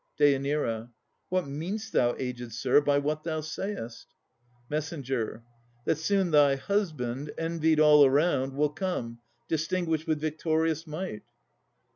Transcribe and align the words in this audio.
DÊ. 0.19 0.89
What 1.29 1.47
mean'st 1.47 1.93
thou, 1.93 2.15
aged 2.17 2.53
sir, 2.53 2.81
by 2.81 2.97
what 2.97 3.23
thou 3.23 3.41
sayest? 3.41 4.15
MESS. 4.67 4.89
That 5.75 5.97
soon 5.97 6.31
thy 6.31 6.55
husband, 6.55 7.31
envied 7.37 7.79
all 7.79 8.03
around, 8.03 8.53
Will 8.55 8.69
come, 8.71 9.19
distinguished 9.47 10.07
with 10.07 10.19
victorious 10.19 10.87
might. 10.87 11.21